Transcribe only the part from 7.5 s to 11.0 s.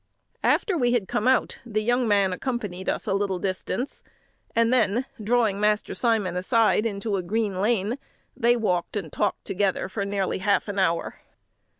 lane, they walked and talked together for nearly half an